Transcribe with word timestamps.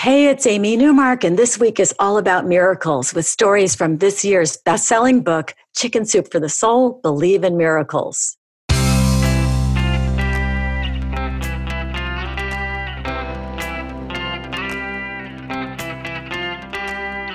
Hey, 0.00 0.28
it's 0.28 0.46
Amy 0.46 0.78
Newmark, 0.78 1.24
and 1.24 1.38
this 1.38 1.58
week 1.60 1.78
is 1.78 1.94
all 1.98 2.16
about 2.16 2.46
miracles 2.46 3.12
with 3.12 3.26
stories 3.26 3.74
from 3.74 3.98
this 3.98 4.24
year's 4.24 4.56
best 4.56 4.86
selling 4.86 5.20
book, 5.20 5.54
Chicken 5.76 6.06
Soup 6.06 6.26
for 6.32 6.40
the 6.40 6.48
Soul 6.48 7.00
Believe 7.02 7.44
in 7.44 7.58
Miracles. 7.58 8.38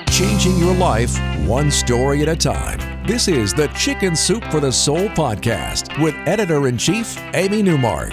Changing 0.10 0.58
your 0.58 0.74
life 0.74 1.16
one 1.46 1.70
story 1.70 2.24
at 2.24 2.30
a 2.30 2.36
time. 2.36 3.06
This 3.06 3.28
is 3.28 3.54
the 3.54 3.68
Chicken 3.78 4.16
Soup 4.16 4.44
for 4.46 4.60
the 4.60 4.72
Soul 4.72 5.08
podcast 5.10 6.02
with 6.02 6.16
editor 6.28 6.68
in 6.68 6.80
chief, 6.80 7.16
Amy 7.36 7.62
Newmark. 7.62 8.12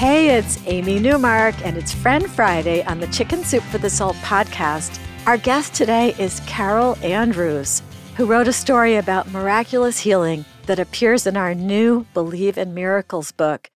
Hey, 0.00 0.30
it's 0.38 0.58
Amy 0.66 0.98
Newmark, 0.98 1.54
and 1.62 1.76
it's 1.76 1.92
Friend 1.92 2.24
Friday 2.30 2.82
on 2.84 3.00
the 3.00 3.06
Chicken 3.08 3.44
Soup 3.44 3.62
for 3.64 3.76
the 3.76 3.90
Soul 3.90 4.14
podcast. 4.22 4.98
Our 5.26 5.36
guest 5.36 5.74
today 5.74 6.14
is 6.18 6.40
Carol 6.46 6.96
Andrews, 7.02 7.82
who 8.16 8.24
wrote 8.24 8.48
a 8.48 8.52
story 8.54 8.96
about 8.96 9.30
miraculous 9.30 9.98
healing 9.98 10.46
that 10.64 10.78
appears 10.78 11.26
in 11.26 11.36
our 11.36 11.54
new 11.54 12.06
Believe 12.14 12.56
in 12.56 12.72
Miracles 12.72 13.30
book. 13.30 13.68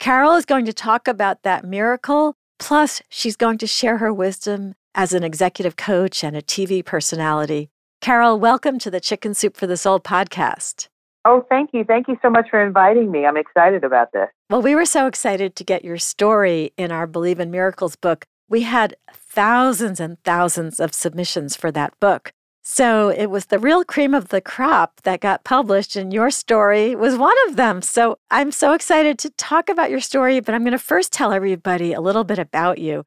Carol 0.00 0.34
is 0.34 0.44
going 0.44 0.64
to 0.64 0.72
talk 0.72 1.06
about 1.06 1.44
that 1.44 1.64
miracle, 1.64 2.34
plus, 2.58 3.00
she's 3.08 3.36
going 3.36 3.58
to 3.58 3.68
share 3.68 3.98
her 3.98 4.12
wisdom 4.12 4.74
as 4.96 5.12
an 5.12 5.22
executive 5.22 5.76
coach 5.76 6.24
and 6.24 6.36
a 6.36 6.42
TV 6.42 6.84
personality. 6.84 7.70
Carol, 8.00 8.40
welcome 8.40 8.80
to 8.80 8.90
the 8.90 8.98
Chicken 8.98 9.34
Soup 9.34 9.56
for 9.56 9.68
the 9.68 9.76
Soul 9.76 10.00
podcast. 10.00 10.88
Oh, 11.24 11.44
thank 11.48 11.70
you. 11.74 11.84
Thank 11.84 12.08
you 12.08 12.18
so 12.22 12.30
much 12.30 12.48
for 12.50 12.64
inviting 12.64 13.10
me. 13.10 13.26
I'm 13.26 13.36
excited 13.36 13.84
about 13.84 14.12
this. 14.12 14.28
Well, 14.48 14.62
we 14.62 14.74
were 14.74 14.86
so 14.86 15.06
excited 15.06 15.54
to 15.56 15.64
get 15.64 15.84
your 15.84 15.98
story 15.98 16.72
in 16.76 16.90
our 16.90 17.06
Believe 17.06 17.40
in 17.40 17.50
Miracles 17.50 17.96
book. 17.96 18.24
We 18.48 18.62
had 18.62 18.96
thousands 19.12 20.00
and 20.00 20.22
thousands 20.24 20.80
of 20.80 20.94
submissions 20.94 21.56
for 21.56 21.70
that 21.72 21.98
book. 22.00 22.32
So 22.62 23.08
it 23.08 23.26
was 23.26 23.46
the 23.46 23.58
real 23.58 23.84
cream 23.84 24.14
of 24.14 24.28
the 24.28 24.40
crop 24.40 25.00
that 25.02 25.20
got 25.20 25.44
published, 25.44 25.96
and 25.96 26.12
your 26.12 26.30
story 26.30 26.94
was 26.94 27.16
one 27.16 27.36
of 27.48 27.56
them. 27.56 27.82
So 27.82 28.18
I'm 28.30 28.52
so 28.52 28.72
excited 28.72 29.18
to 29.20 29.30
talk 29.30 29.68
about 29.68 29.90
your 29.90 30.00
story, 30.00 30.40
but 30.40 30.54
I'm 30.54 30.62
going 30.62 30.72
to 30.72 30.78
first 30.78 31.12
tell 31.12 31.32
everybody 31.32 31.92
a 31.92 32.00
little 32.00 32.24
bit 32.24 32.38
about 32.38 32.78
you. 32.78 33.04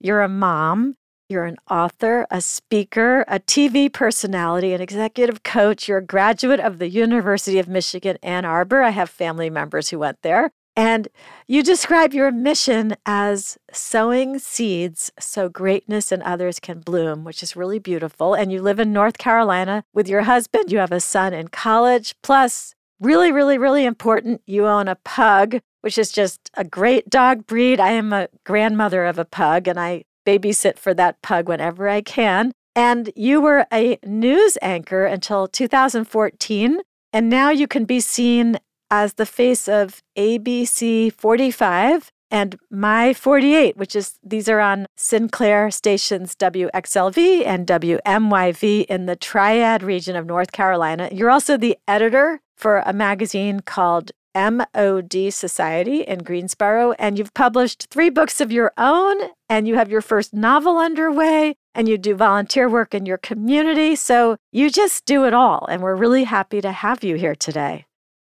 You're 0.00 0.22
a 0.22 0.28
mom, 0.28 0.96
you're 1.28 1.44
an 1.44 1.58
author, 1.70 2.26
a 2.30 2.40
speaker, 2.40 3.24
a 3.28 3.38
TV 3.38 3.92
personality, 3.92 4.72
an 4.72 4.80
executive 4.80 5.42
coach. 5.42 5.86
You're 5.86 5.98
a 5.98 6.04
graduate 6.04 6.60
of 6.60 6.78
the 6.78 6.88
University 6.88 7.58
of 7.58 7.68
Michigan, 7.68 8.16
Ann 8.22 8.44
Arbor. 8.44 8.82
I 8.82 8.90
have 8.90 9.10
family 9.10 9.50
members 9.50 9.90
who 9.90 9.98
went 9.98 10.22
there. 10.22 10.50
And 10.74 11.08
you 11.46 11.62
describe 11.62 12.14
your 12.14 12.30
mission 12.30 12.94
as 13.04 13.58
sowing 13.72 14.38
seeds 14.38 15.10
so 15.18 15.48
greatness 15.48 16.12
in 16.12 16.22
others 16.22 16.60
can 16.60 16.80
bloom, 16.80 17.24
which 17.24 17.42
is 17.42 17.56
really 17.56 17.80
beautiful. 17.80 18.32
And 18.32 18.52
you 18.52 18.62
live 18.62 18.78
in 18.78 18.92
North 18.92 19.18
Carolina 19.18 19.82
with 19.92 20.08
your 20.08 20.22
husband. 20.22 20.70
You 20.70 20.78
have 20.78 20.92
a 20.92 21.00
son 21.00 21.34
in 21.34 21.48
college. 21.48 22.14
Plus, 22.22 22.74
really, 23.00 23.32
really, 23.32 23.58
really 23.58 23.84
important, 23.84 24.40
you 24.46 24.66
own 24.66 24.88
a 24.88 24.94
pug, 24.94 25.58
which 25.80 25.98
is 25.98 26.10
just 26.10 26.48
a 26.54 26.64
great 26.64 27.10
dog 27.10 27.46
breed. 27.46 27.80
I 27.80 27.90
am 27.90 28.12
a 28.12 28.28
grandmother 28.44 29.04
of 29.04 29.18
a 29.18 29.24
pug, 29.24 29.68
and 29.68 29.78
I 29.78 30.04
babysit 30.28 30.78
for 30.78 30.92
that 30.94 31.20
pug 31.22 31.48
whenever 31.48 31.88
I 31.88 32.02
can. 32.02 32.52
And 32.76 33.10
you 33.16 33.40
were 33.40 33.66
a 33.72 33.98
news 34.04 34.58
anchor 34.60 35.04
until 35.04 35.48
2014. 35.48 36.80
And 37.12 37.30
now 37.30 37.50
you 37.50 37.66
can 37.66 37.84
be 37.84 38.00
seen 38.00 38.58
as 38.90 39.14
the 39.14 39.26
face 39.26 39.68
of 39.68 40.02
ABC 40.16 41.12
45 41.12 42.10
and 42.30 42.58
My 42.70 43.14
48, 43.14 43.76
which 43.78 43.96
is 43.96 44.18
these 44.22 44.48
are 44.48 44.60
on 44.60 44.86
Sinclair 44.96 45.70
stations 45.70 46.34
WXLV 46.34 47.46
and 47.46 47.66
WMYV 47.66 48.84
in 48.84 49.06
the 49.06 49.16
Triad 49.16 49.82
region 49.82 50.14
of 50.14 50.26
North 50.26 50.52
Carolina. 50.52 51.08
You're 51.10 51.30
also 51.30 51.56
the 51.56 51.78
editor 51.88 52.40
for 52.54 52.82
a 52.84 52.92
magazine 52.92 53.60
called 53.60 54.12
MOD 54.34 55.32
Society 55.32 56.02
in 56.02 56.20
Greensboro, 56.20 56.92
and 56.92 57.18
you've 57.18 57.34
published 57.34 57.88
three 57.90 58.10
books 58.10 58.40
of 58.40 58.52
your 58.52 58.72
own, 58.76 59.16
and 59.48 59.66
you 59.66 59.76
have 59.76 59.90
your 59.90 60.00
first 60.00 60.34
novel 60.34 60.78
underway, 60.78 61.56
and 61.74 61.88
you 61.88 61.98
do 61.98 62.14
volunteer 62.14 62.68
work 62.68 62.94
in 62.94 63.06
your 63.06 63.18
community. 63.18 63.96
So 63.96 64.36
you 64.52 64.70
just 64.70 65.04
do 65.04 65.24
it 65.24 65.34
all, 65.34 65.66
and 65.68 65.82
we're 65.82 65.94
really 65.94 66.24
happy 66.24 66.60
to 66.60 66.72
have 66.72 67.04
you 67.04 67.16
here 67.16 67.34
today. 67.34 67.86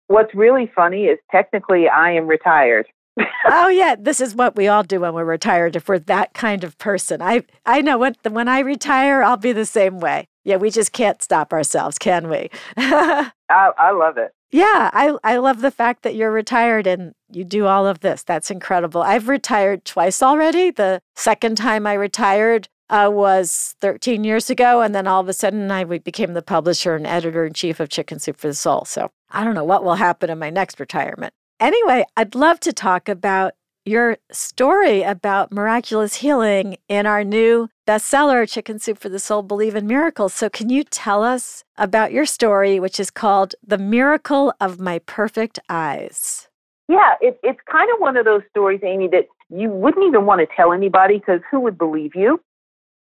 What's 0.09 0.35
really 0.35 0.71
funny 0.75 1.05
is 1.05 1.19
technically 1.31 1.89
I 1.89 2.13
am 2.13 2.27
retired. 2.27 2.87
oh 3.47 3.69
yeah, 3.69 3.97
this 3.99 4.21
is 4.21 4.35
what 4.35 4.57
we 4.57 4.69
all 4.69 4.83
do 4.83 5.01
when 5.01 5.13
we're 5.13 5.25
retired. 5.25 5.77
If 5.77 5.89
we're 5.89 5.99
that 6.01 6.35
kind 6.35 6.65
of 6.65 6.79
person, 6.79 7.21
I 7.21 7.45
I 7.67 7.81
know 7.81 7.99
when 7.99 8.15
when 8.31 8.49
I 8.49 8.61
retire, 8.61 9.23
I'll 9.23 9.37
be 9.37 9.53
the 9.53 9.67
same 9.67 10.01
way. 10.01 10.27
Yeah, 10.45 10.57
we 10.57 10.71
just 10.71 10.93
can't 10.93 11.23
stop 11.23 11.53
ourselves, 11.53 11.99
can 11.99 12.31
we? 12.31 12.49
I, 12.77 13.31
I 13.51 13.91
love 13.91 14.17
it. 14.17 14.33
Yeah, 14.51 14.91
I, 14.93 15.15
I 15.23 15.37
love 15.37 15.61
the 15.61 15.71
fact 15.71 16.03
that 16.03 16.15
you're 16.15 16.31
retired 16.31 16.87
and 16.87 17.13
you 17.31 17.45
do 17.45 17.67
all 17.67 17.87
of 17.87 18.01
this. 18.01 18.23
That's 18.23 18.51
incredible. 18.51 19.03
I've 19.03 19.29
retired 19.29 19.85
twice 19.85 20.23
already. 20.23 20.71
The 20.71 21.01
second 21.15 21.57
time 21.57 21.87
I 21.87 21.93
retired 21.93 22.69
uh, 22.91 23.11
was 23.13 23.75
13 23.81 24.25
years 24.25 24.49
ago. 24.49 24.81
And 24.81 24.95
then 24.95 25.07
all 25.07 25.21
of 25.21 25.29
a 25.29 25.33
sudden, 25.33 25.71
I 25.71 25.85
became 25.85 26.33
the 26.33 26.43
publisher 26.43 26.95
and 26.97 27.07
editor 27.07 27.45
in 27.45 27.53
chief 27.53 27.81
of 27.81 27.91
Chicken 27.91 28.19
Soup 28.19 28.37
for 28.37 28.49
the 28.49 28.55
Soul. 28.55 28.85
So 28.87 29.11
I 29.31 29.45
don't 29.45 29.55
know 29.55 29.65
what 29.65 29.85
will 29.85 29.97
happen 29.97 30.31
in 30.31 30.39
my 30.39 30.51
next 30.51 30.81
retirement. 30.81 31.35
Anyway, 31.61 32.05
I'd 32.17 32.35
love 32.35 32.61
to 32.61 32.73
talk 32.73 33.09
about 33.09 33.53
your 33.89 34.19
story 34.31 35.03
about 35.03 35.51
miraculous 35.51 36.17
healing 36.17 36.77
in 36.89 37.07
our 37.07 37.25
new 37.25 37.69
bestseller, 37.87 38.49
Chicken 38.49 38.79
Soup 38.79 38.99
for 38.99 39.09
the 39.09 39.19
Soul 39.19 39.43
Believe 39.43 39.75
in 39.75 39.87
Miracles. 39.87 40.35
So, 40.35 40.49
can 40.51 40.69
you 40.69 40.85
tell 40.85 41.25
us 41.25 41.65
about 41.77 42.13
your 42.13 42.27
story, 42.27 42.79
which 42.79 43.01
is 43.01 43.11
called 43.11 43.55
The 43.67 43.79
Miracle 43.79 44.53
of 44.61 44.79
My 44.79 45.01
Perfect 45.01 45.59
Eyes? 45.69 46.49
Yeah, 46.89 47.15
it, 47.21 47.39
it's 47.43 47.61
kind 47.71 47.91
of 47.93 48.01
one 48.01 48.17
of 48.17 48.25
those 48.25 48.43
stories, 48.51 48.81
Amy, 48.83 49.09
that 49.09 49.27
you 49.51 49.71
wouldn't 49.71 50.07
even 50.07 50.27
want 50.27 50.41
to 50.41 50.55
tell 50.55 50.73
anybody 50.73 51.19
because 51.19 51.41
who 51.51 51.61
would 51.61 51.79
believe 51.79 52.15
you? 52.15 52.41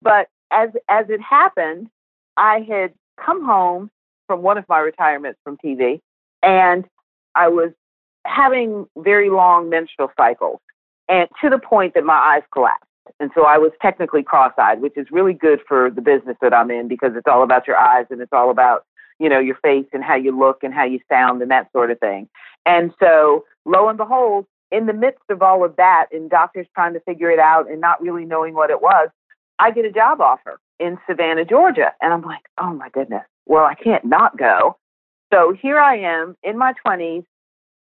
But 0.02 0.28
as 0.52 0.70
as 0.90 1.06
it 1.10 1.22
happened, 1.22 1.88
I 2.38 2.66
had 2.68 2.94
come 3.24 3.46
home 3.46 3.92
from 4.28 4.42
one 4.42 4.58
of 4.58 4.66
my 4.70 4.80
retirements 4.80 5.40
from 5.44 5.58
TV, 5.64 6.00
and 6.42 6.86
I 7.36 7.50
was 7.50 7.72
having 8.26 8.86
very 8.98 9.30
long 9.30 9.70
menstrual 9.70 10.12
cycles, 10.18 10.60
and 11.10 11.28
to 11.42 11.50
the 11.50 11.60
point 11.60 11.94
that 11.94 12.04
my 12.04 12.36
eyes 12.36 12.44
collapsed. 12.54 12.86
And 13.20 13.32
so 13.36 13.44
I 13.44 13.58
was 13.58 13.72
technically 13.82 14.24
cross-eyed, 14.24 14.82
which 14.82 14.96
is 14.96 15.08
really 15.12 15.34
good 15.34 15.60
for 15.68 15.90
the 15.90 16.02
business 16.02 16.38
that 16.42 16.54
I'm 16.54 16.72
in 16.72 16.88
because 16.88 17.12
it's 17.16 17.28
all 17.28 17.44
about 17.44 17.68
your 17.68 17.78
eyes 17.78 18.06
and 18.10 18.22
it's 18.22 18.32
all 18.32 18.50
about 18.50 18.86
you 19.20 19.30
know 19.30 19.40
your 19.40 19.56
face 19.56 19.86
and 19.94 20.04
how 20.04 20.16
you 20.16 20.38
look 20.38 20.64
and 20.64 20.74
how 20.74 20.84
you 20.86 21.00
sound 21.10 21.42
and 21.42 21.52
that 21.52 21.72
sort 21.72 21.92
of 21.92 22.00
thing. 22.00 22.28
And 22.66 22.92
so 23.00 23.46
lo 23.66 23.90
and 23.90 23.98
behold, 23.98 24.46
in 24.72 24.86
the 24.86 24.94
midst 24.94 25.24
of 25.30 25.42
all 25.42 25.66
of 25.66 25.76
that, 25.76 26.08
and 26.12 26.30
doctors 26.30 26.68
trying 26.74 26.94
to 26.94 27.00
figure 27.02 27.30
it 27.30 27.40
out 27.40 27.70
and 27.70 27.82
not 27.82 28.02
really 28.02 28.26
knowing 28.26 28.54
what 28.54 28.70
it 28.70 28.82
was, 28.82 29.10
I 29.60 29.72
get 29.72 29.86
a 29.86 29.92
job 29.92 30.22
offer 30.22 30.60
in 30.80 30.98
Savannah, 31.08 31.46
Georgia, 31.46 31.92
and 32.02 32.14
I'm 32.14 32.24
like, 32.24 32.42
oh 32.58 32.74
my 32.74 32.90
goodness, 32.90 33.26
well 33.46 33.66
I 33.66 33.76
can't 33.76 34.06
not 34.06 34.38
go. 34.38 34.78
So 35.34 35.56
here 35.62 35.80
I 35.80 35.98
am 35.98 36.36
in 36.44 36.58
my 36.58 36.74
20s 36.86 37.26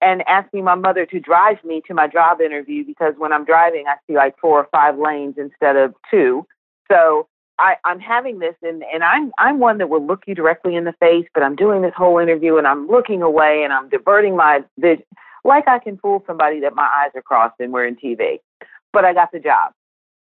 and 0.04 0.24
asking 0.28 0.64
my 0.64 0.76
mother 0.76 1.06
to 1.06 1.20
drive 1.20 1.64
me 1.64 1.82
to 1.88 1.94
my 1.94 2.08
job 2.08 2.42
interview 2.42 2.86
because 2.86 3.14
when 3.18 3.32
I'm 3.32 3.46
driving, 3.46 3.86
I 3.88 3.96
see 4.06 4.16
like 4.16 4.36
four 4.40 4.60
or 4.60 4.68
five 4.72 4.98
lanes 4.98 5.36
instead 5.38 5.78
of 5.78 5.94
two. 6.12 6.46
So 6.92 7.28
I, 7.58 7.76
I'm 7.86 8.00
having 8.00 8.40
this, 8.40 8.56
and, 8.62 8.84
and 8.94 9.04
I'm 9.04 9.32
I'm 9.38 9.60
one 9.60 9.78
that 9.78 9.90
will 9.90 10.06
look 10.06 10.24
you 10.28 10.36
directly 10.36 10.76
in 10.76 10.84
the 10.84 10.94
face, 11.00 11.26
but 11.34 11.44
I'm 11.44 11.56
doing 11.56 11.82
this 11.82 11.94
whole 11.96 12.20
interview 12.20 12.58
and 12.58 12.68
I'm 12.68 12.88
looking 12.88 13.22
away 13.22 13.62
and 13.64 13.72
I'm 13.72 13.90
diverting 13.90 14.36
my 14.36 14.62
vision, 14.78 15.06
like 15.46 15.68
I 15.68 15.80
can 15.80 15.98
fool 15.98 16.24
somebody 16.28 16.60
that 16.62 16.76
my 16.76 16.90
eyes 16.98 17.12
are 17.16 17.22
crossed 17.22 17.60
and 17.60 17.72
we're 17.72 17.88
in 17.88 17.96
TV. 17.96 18.40
But 18.92 19.06
I 19.06 19.14
got 19.14 19.32
the 19.32 19.40
job, 19.40 19.72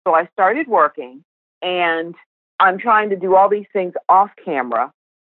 so 0.07 0.13
I 0.13 0.27
started 0.33 0.67
working, 0.67 1.23
and 1.61 2.13
I'm 2.59 2.77
trying 2.77 3.09
to 3.09 3.15
do 3.15 3.35
all 3.35 3.49
these 3.49 3.67
things 3.73 3.93
off 4.07 4.29
camera 4.43 4.91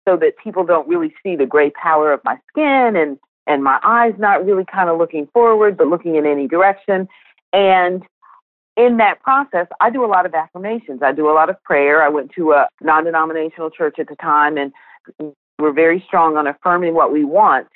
so 0.09 0.17
that 0.17 0.33
people 0.43 0.65
don't 0.65 0.89
really 0.89 1.15
see 1.23 1.37
the 1.37 1.47
gray 1.47 1.71
power 1.71 2.13
of 2.13 2.21
my 2.25 2.37
skin 2.51 2.97
and 2.97 3.19
and 3.47 3.63
my 3.63 3.79
eyes 3.83 4.15
not 4.19 4.45
really 4.45 4.65
kind 4.65 4.89
of 4.89 4.99
looking 4.99 5.29
forward, 5.33 5.77
but 5.77 5.89
looking 5.89 6.17
in 6.17 6.27
any 6.27 6.49
direction. 6.49 7.09
And 7.53 8.03
in 8.77 8.99
that 8.99 9.23
process, 9.23 9.67
I 9.81 9.91
do 9.91 10.05
a 10.05 10.07
lot 10.07 10.27
of 10.27 10.35
affirmations. 10.35 11.03
I 11.03 11.13
do 11.13 11.31
a 11.31 11.33
lot 11.33 11.49
of 11.49 11.63
prayer. 11.63 12.03
I 12.03 12.09
went 12.09 12.33
to 12.33 12.53
a 12.53 12.69
non 12.83 13.05
denominational 13.05 13.71
church 13.71 13.97
at 13.99 14.09
the 14.09 14.17
time, 14.17 14.57
and 14.59 14.73
we're 15.59 15.73
very 15.73 16.05
strong 16.07 16.37
on 16.37 16.47
affirming 16.47 16.95
what 16.95 17.13
we 17.13 17.25
want 17.25 17.69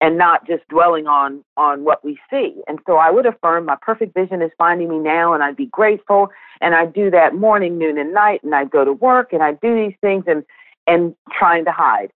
and 0.00 0.18
not 0.18 0.46
just 0.46 0.66
dwelling 0.68 1.06
on 1.06 1.42
on 1.56 1.82
what 1.84 2.04
we 2.04 2.18
see. 2.30 2.54
And 2.68 2.78
so 2.86 2.96
I 2.96 3.10
would 3.10 3.26
affirm 3.26 3.64
my 3.64 3.76
perfect 3.80 4.14
vision 4.14 4.42
is 4.42 4.50
finding 4.58 4.88
me 4.88 4.98
now 4.98 5.32
and 5.32 5.42
I'd 5.42 5.56
be 5.56 5.66
grateful 5.66 6.28
and 6.60 6.74
I'd 6.74 6.92
do 6.92 7.10
that 7.10 7.34
morning, 7.34 7.78
noon 7.78 7.98
and 7.98 8.12
night 8.12 8.42
and 8.44 8.54
I'd 8.54 8.70
go 8.70 8.84
to 8.84 8.92
work 8.92 9.32
and 9.32 9.42
I'd 9.42 9.60
do 9.60 9.74
these 9.74 9.96
things 10.00 10.24
and 10.26 10.44
and 10.86 11.14
trying 11.32 11.64
to 11.64 11.72
hide. 11.72 12.10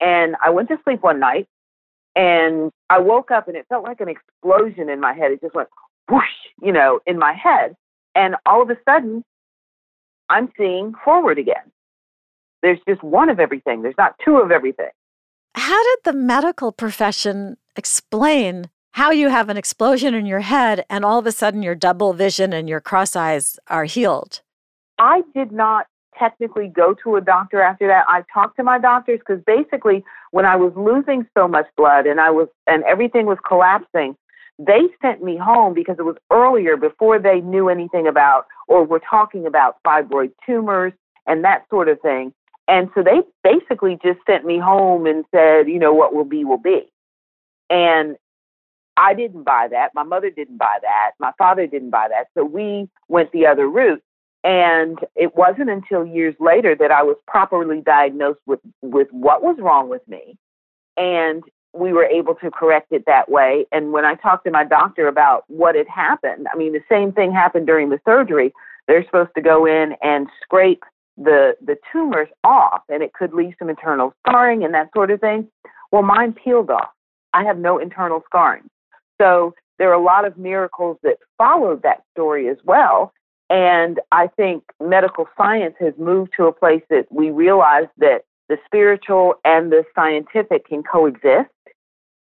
And 0.00 0.36
I 0.42 0.50
went 0.50 0.68
to 0.68 0.78
sleep 0.84 1.02
one 1.02 1.20
night 1.20 1.46
and 2.16 2.70
I 2.90 2.98
woke 3.00 3.30
up 3.30 3.48
and 3.48 3.56
it 3.56 3.66
felt 3.68 3.84
like 3.84 4.00
an 4.00 4.08
explosion 4.08 4.88
in 4.88 5.00
my 5.00 5.12
head. 5.12 5.32
It 5.32 5.40
just 5.40 5.54
went 5.54 5.68
whoosh, 6.08 6.22
you 6.62 6.72
know, 6.72 7.00
in 7.06 7.18
my 7.18 7.32
head. 7.32 7.74
And 8.14 8.36
all 8.46 8.62
of 8.62 8.70
a 8.70 8.76
sudden, 8.88 9.24
I'm 10.28 10.50
seeing 10.56 10.94
forward 11.04 11.38
again. 11.38 11.72
There's 12.62 12.78
just 12.88 13.02
one 13.02 13.28
of 13.28 13.40
everything, 13.40 13.82
there's 13.82 13.94
not 13.98 14.14
two 14.24 14.36
of 14.38 14.50
everything. 14.50 14.90
How 15.54 15.82
did 15.82 15.98
the 16.04 16.12
medical 16.14 16.72
profession 16.72 17.56
explain 17.76 18.70
how 18.92 19.10
you 19.10 19.28
have 19.28 19.48
an 19.48 19.56
explosion 19.56 20.14
in 20.14 20.24
your 20.24 20.40
head 20.40 20.84
and 20.88 21.04
all 21.04 21.18
of 21.18 21.26
a 21.26 21.32
sudden 21.32 21.62
your 21.62 21.74
double 21.74 22.12
vision 22.12 22.52
and 22.52 22.68
your 22.68 22.80
cross 22.80 23.14
eyes 23.16 23.58
are 23.68 23.84
healed? 23.84 24.40
I 24.98 25.22
did 25.34 25.52
not 25.52 25.86
technically 26.18 26.68
go 26.68 26.94
to 27.02 27.16
a 27.16 27.20
doctor 27.20 27.60
after 27.60 27.86
that. 27.86 28.04
I 28.08 28.22
talked 28.32 28.56
to 28.56 28.62
my 28.62 28.78
doctors 28.78 29.20
because 29.20 29.42
basically 29.44 30.04
when 30.30 30.44
I 30.44 30.56
was 30.56 30.72
losing 30.76 31.26
so 31.36 31.48
much 31.48 31.66
blood 31.76 32.06
and 32.06 32.20
I 32.20 32.30
was 32.30 32.48
and 32.66 32.82
everything 32.84 33.26
was 33.26 33.38
collapsing, 33.46 34.16
they 34.58 34.82
sent 35.02 35.22
me 35.22 35.36
home 35.36 35.74
because 35.74 35.96
it 35.98 36.04
was 36.04 36.16
earlier 36.30 36.76
before 36.76 37.18
they 37.18 37.40
knew 37.40 37.68
anything 37.68 38.06
about 38.06 38.46
or 38.68 38.84
were 38.84 39.00
talking 39.00 39.46
about 39.46 39.76
fibroid 39.86 40.32
tumors 40.46 40.92
and 41.26 41.44
that 41.44 41.64
sort 41.70 41.88
of 41.88 42.00
thing. 42.00 42.32
And 42.66 42.88
so 42.94 43.02
they 43.02 43.20
basically 43.42 43.98
just 44.02 44.20
sent 44.26 44.44
me 44.44 44.58
home 44.58 45.06
and 45.06 45.24
said, 45.34 45.68
you 45.68 45.78
know, 45.78 45.92
what 45.92 46.14
will 46.14 46.24
be 46.24 46.44
will 46.44 46.58
be. 46.58 46.88
And 47.68 48.16
I 48.96 49.14
didn't 49.14 49.42
buy 49.42 49.68
that. 49.70 49.90
My 49.94 50.04
mother 50.04 50.30
didn't 50.30 50.56
buy 50.58 50.78
that. 50.82 51.12
My 51.18 51.32
father 51.36 51.66
didn't 51.66 51.90
buy 51.90 52.08
that. 52.08 52.28
So 52.36 52.44
we 52.44 52.88
went 53.08 53.32
the 53.32 53.46
other 53.46 53.68
route. 53.68 54.02
And 54.44 54.98
it 55.16 55.34
wasn't 55.34 55.70
until 55.70 56.04
years 56.04 56.34
later 56.38 56.76
that 56.78 56.90
I 56.90 57.02
was 57.02 57.16
properly 57.26 57.80
diagnosed 57.80 58.40
with, 58.46 58.60
with 58.82 59.08
what 59.10 59.42
was 59.42 59.56
wrong 59.58 59.88
with 59.88 60.06
me. 60.06 60.36
And 60.98 61.42
we 61.72 61.92
were 61.92 62.04
able 62.04 62.34
to 62.36 62.50
correct 62.50 62.92
it 62.92 63.04
that 63.06 63.30
way. 63.30 63.66
And 63.72 63.92
when 63.92 64.04
I 64.04 64.14
talked 64.14 64.44
to 64.44 64.50
my 64.50 64.64
doctor 64.64 65.08
about 65.08 65.44
what 65.48 65.74
had 65.74 65.88
happened, 65.88 66.46
I 66.52 66.56
mean, 66.56 66.72
the 66.72 66.84
same 66.88 67.10
thing 67.10 67.32
happened 67.32 67.66
during 67.66 67.88
the 67.88 67.98
surgery. 68.04 68.52
They're 68.86 69.04
supposed 69.06 69.30
to 69.34 69.42
go 69.42 69.66
in 69.66 69.94
and 70.02 70.28
scrape 70.42 70.84
the, 71.16 71.56
the 71.64 71.76
tumors 71.90 72.28
off, 72.44 72.82
and 72.88 73.02
it 73.02 73.12
could 73.14 73.32
leave 73.32 73.54
some 73.58 73.70
internal 73.70 74.12
scarring 74.26 74.62
and 74.62 74.74
that 74.74 74.90
sort 74.94 75.10
of 75.10 75.20
thing. 75.20 75.48
Well, 75.90 76.02
mine 76.02 76.32
peeled 76.34 76.70
off. 76.70 76.90
I 77.32 77.44
have 77.44 77.58
no 77.58 77.78
internal 77.78 78.22
scarring. 78.26 78.68
So 79.20 79.54
there 79.78 79.90
are 79.90 80.00
a 80.00 80.02
lot 80.02 80.26
of 80.26 80.36
miracles 80.36 80.98
that 81.02 81.16
followed 81.38 81.82
that 81.82 82.02
story 82.12 82.48
as 82.48 82.58
well. 82.64 83.12
And 83.54 84.00
I 84.10 84.26
think 84.26 84.64
medical 84.82 85.28
science 85.36 85.76
has 85.78 85.94
moved 85.96 86.32
to 86.36 86.46
a 86.46 86.52
place 86.52 86.82
that 86.90 87.06
we 87.12 87.30
realize 87.30 87.86
that 87.98 88.22
the 88.48 88.56
spiritual 88.66 89.34
and 89.44 89.70
the 89.70 89.84
scientific 89.94 90.66
can 90.66 90.82
coexist. 90.82 91.50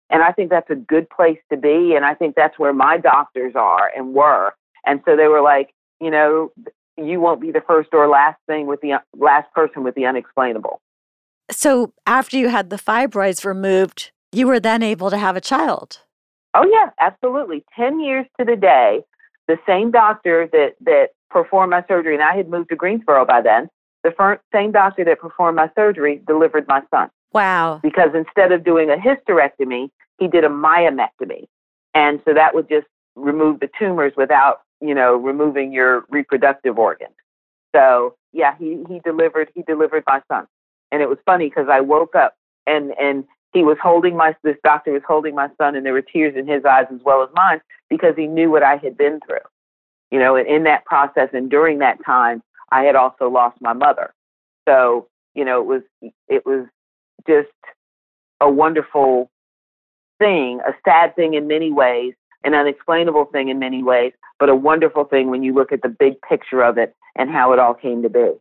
And 0.08 0.22
I 0.22 0.30
think 0.30 0.50
that's 0.50 0.70
a 0.70 0.76
good 0.76 1.10
place 1.10 1.40
to 1.50 1.56
be. 1.56 1.94
And 1.96 2.04
I 2.04 2.14
think 2.14 2.36
that's 2.36 2.60
where 2.60 2.72
my 2.72 2.96
doctors 2.96 3.54
are 3.56 3.90
and 3.96 4.14
were. 4.14 4.52
And 4.84 5.00
so 5.04 5.16
they 5.16 5.26
were 5.26 5.42
like, 5.42 5.70
you 6.00 6.12
know, 6.12 6.52
you 6.96 7.18
won't 7.18 7.40
be 7.40 7.50
the 7.50 7.62
first 7.66 7.88
or 7.92 8.06
last 8.06 8.38
thing 8.46 8.68
with 8.68 8.80
the 8.80 9.00
last 9.16 9.52
person 9.52 9.82
with 9.82 9.96
the 9.96 10.06
unexplainable. 10.06 10.80
So 11.50 11.92
after 12.06 12.38
you 12.38 12.50
had 12.50 12.70
the 12.70 12.76
fibroids 12.76 13.44
removed, 13.44 14.12
you 14.30 14.46
were 14.46 14.60
then 14.60 14.84
able 14.84 15.10
to 15.10 15.18
have 15.18 15.34
a 15.34 15.40
child. 15.40 16.02
Oh 16.54 16.64
yeah, 16.70 16.90
absolutely. 17.00 17.64
10 17.76 17.98
years 17.98 18.26
to 18.38 18.44
the 18.46 18.54
day, 18.54 19.00
the 19.48 19.58
same 19.66 19.90
doctor 19.90 20.48
that, 20.52 20.74
that 20.82 21.08
performed 21.30 21.70
my 21.70 21.84
surgery, 21.88 22.14
and 22.14 22.22
I 22.22 22.36
had 22.36 22.48
moved 22.48 22.70
to 22.70 22.76
Greensboro 22.76 23.24
by 23.24 23.40
then, 23.40 23.68
the 24.04 24.12
first, 24.12 24.40
same 24.54 24.72
doctor 24.72 25.04
that 25.04 25.20
performed 25.20 25.56
my 25.56 25.70
surgery 25.74 26.22
delivered 26.26 26.66
my 26.68 26.80
son. 26.92 27.10
Wow. 27.32 27.80
Because 27.82 28.10
instead 28.14 28.52
of 28.52 28.64
doing 28.64 28.90
a 28.90 28.96
hysterectomy, 28.96 29.90
he 30.18 30.28
did 30.28 30.44
a 30.44 30.48
myomectomy. 30.48 31.46
And 31.94 32.20
so 32.24 32.32
that 32.34 32.54
would 32.54 32.68
just 32.68 32.86
remove 33.16 33.60
the 33.60 33.68
tumors 33.78 34.12
without, 34.16 34.60
you 34.80 34.94
know, 34.94 35.16
removing 35.16 35.72
your 35.72 36.04
reproductive 36.08 36.78
organs. 36.78 37.14
So 37.74 38.14
yeah, 38.32 38.54
he, 38.58 38.84
he 38.88 39.00
delivered 39.00 39.50
he 39.54 39.62
delivered 39.62 40.04
my 40.06 40.20
son. 40.30 40.46
And 40.92 41.02
it 41.02 41.08
was 41.08 41.18
funny 41.26 41.48
because 41.48 41.68
I 41.70 41.80
woke 41.80 42.14
up 42.14 42.34
and 42.66 42.92
and 43.00 43.24
he 43.52 43.62
was 43.62 43.76
holding 43.82 44.16
my 44.16 44.36
this 44.44 44.56
doctor 44.62 44.92
was 44.92 45.02
holding 45.06 45.34
my 45.34 45.48
son 45.58 45.74
and 45.74 45.84
there 45.84 45.92
were 45.92 46.02
tears 46.02 46.34
in 46.36 46.46
his 46.46 46.64
eyes 46.64 46.86
as 46.92 47.00
well 47.04 47.22
as 47.22 47.28
mine 47.34 47.60
because 47.90 48.14
he 48.16 48.26
knew 48.26 48.50
what 48.50 48.62
I 48.62 48.76
had 48.76 48.96
been 48.96 49.20
through. 49.26 49.38
You 50.10 50.18
know, 50.18 50.36
in 50.36 50.64
that 50.64 50.84
process 50.84 51.30
and 51.32 51.50
during 51.50 51.80
that 51.80 51.98
time 52.04 52.42
I 52.70 52.82
had 52.82 52.96
also 52.96 53.28
lost 53.28 53.60
my 53.60 53.72
mother. 53.72 54.12
So, 54.68 55.08
you 55.34 55.44
know, 55.44 55.60
it 55.60 55.66
was 55.66 56.12
it 56.28 56.46
was 56.46 56.66
just 57.28 57.48
a 58.40 58.50
wonderful 58.50 59.30
thing, 60.18 60.60
a 60.66 60.72
sad 60.84 61.14
thing 61.16 61.34
in 61.34 61.46
many 61.46 61.72
ways, 61.72 62.14
an 62.44 62.54
unexplainable 62.54 63.26
thing 63.26 63.48
in 63.48 63.58
many 63.58 63.82
ways, 63.82 64.12
but 64.38 64.48
a 64.48 64.54
wonderful 64.54 65.04
thing 65.04 65.30
when 65.30 65.42
you 65.42 65.54
look 65.54 65.72
at 65.72 65.82
the 65.82 65.88
big 65.88 66.14
picture 66.22 66.62
of 66.62 66.78
it 66.78 66.94
and 67.16 67.30
how 67.30 67.52
it 67.52 67.58
all 67.58 67.74
came 67.74 68.02
to 68.02 68.08
be. 68.08 68.32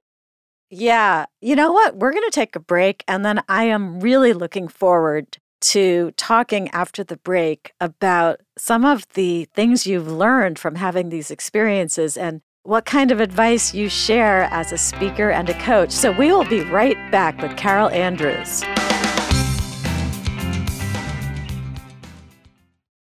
Yeah. 0.69 1.25
You 1.41 1.55
know 1.55 1.71
what? 1.71 1.95
We're 1.95 2.11
going 2.11 2.29
to 2.29 2.31
take 2.31 2.55
a 2.55 2.59
break. 2.59 3.03
And 3.07 3.23
then 3.23 3.41
I 3.47 3.65
am 3.65 3.99
really 3.99 4.33
looking 4.33 4.67
forward 4.67 5.37
to 5.61 6.11
talking 6.17 6.69
after 6.69 7.03
the 7.03 7.17
break 7.17 7.73
about 7.79 8.41
some 8.57 8.85
of 8.85 9.07
the 9.13 9.45
things 9.53 9.87
you've 9.87 10.11
learned 10.11 10.59
from 10.59 10.75
having 10.75 11.09
these 11.09 11.31
experiences 11.31 12.17
and 12.17 12.41
what 12.63 12.85
kind 12.85 13.11
of 13.11 13.19
advice 13.19 13.73
you 13.73 13.89
share 13.89 14.43
as 14.51 14.71
a 14.71 14.77
speaker 14.77 15.29
and 15.29 15.49
a 15.49 15.59
coach. 15.61 15.91
So 15.91 16.11
we 16.11 16.31
will 16.31 16.45
be 16.45 16.61
right 16.61 16.97
back 17.11 17.41
with 17.41 17.55
Carol 17.57 17.89
Andrews. 17.89 18.63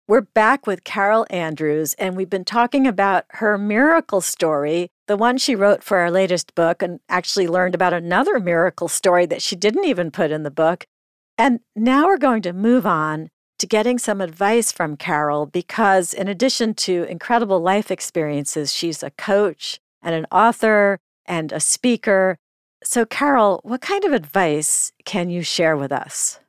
We're 0.06 0.22
back 0.22 0.68
with 0.68 0.84
Carol 0.84 1.26
Andrews, 1.30 1.94
and 1.94 2.18
we've 2.18 2.30
been 2.30 2.44
talking 2.44 2.86
about 2.86 3.26
her 3.30 3.58
miracle 3.58 4.22
story, 4.22 4.90
the 5.08 5.16
one 5.16 5.38
she 5.38 5.56
wrote 5.56 5.82
for 5.84 6.00
our 6.00 6.12
latest 6.12 6.54
book, 6.56 6.84
and 6.84 7.00
actually 7.08 7.48
learned 7.48 7.74
about 7.74 7.94
another 7.94 8.40
miracle 8.40 8.90
story 8.90 9.26
that 9.28 9.42
she 9.42 9.56
didn't 9.56 9.86
even 9.86 10.12
put 10.12 10.30
in 10.30 10.44
the 10.44 10.52
book. 10.52 10.86
And 11.38 11.62
now 11.76 12.06
we're 12.06 12.18
going 12.18 12.42
to 12.44 12.54
move 12.54 12.86
on 12.86 13.30
to 13.60 13.68
getting 13.68 13.98
some 13.98 14.22
advice 14.22 14.72
from 14.72 14.98
Carol 14.98 15.46
because, 15.46 16.14
in 16.14 16.28
addition 16.28 16.74
to 16.76 17.04
incredible 17.04 17.60
life 17.60 17.90
experiences, 17.90 18.74
she's 18.74 19.02
a 19.02 19.12
coach 19.12 19.80
and 20.02 20.14
an 20.14 20.26
author 20.32 21.00
and 21.26 21.52
a 21.52 21.60
speaker. 21.60 22.38
So, 22.84 23.06
Carol, 23.06 23.62
what 23.64 23.82
kind 23.82 24.04
of 24.04 24.12
advice 24.12 24.92
can 25.06 25.30
you 25.30 25.42
share 25.42 25.78
with 25.78 25.92
us? 25.92 26.40